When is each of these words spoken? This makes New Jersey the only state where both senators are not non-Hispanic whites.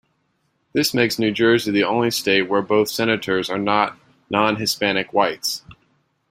This 0.73 0.95
makes 0.95 1.19
New 1.19 1.31
Jersey 1.31 1.69
the 1.69 1.83
only 1.83 2.09
state 2.09 2.49
where 2.49 2.63
both 2.63 2.89
senators 2.89 3.51
are 3.51 3.59
not 3.59 3.99
non-Hispanic 4.31 5.13
whites. 5.13 5.61